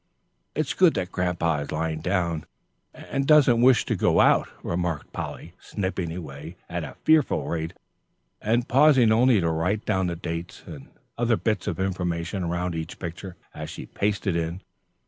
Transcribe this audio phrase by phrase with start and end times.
[0.55, 2.45] "It's good that Grandpapa is lying down
[2.91, 7.73] and doesn't wish to go out," remarked Polly, snipping away at a fearful rate,
[8.41, 12.97] and pausing only to write down the dates and other bits of information around each
[12.97, 14.61] picture, as she pasted it in.